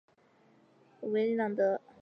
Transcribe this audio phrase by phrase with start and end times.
[1.03, 1.81] 维朗德里。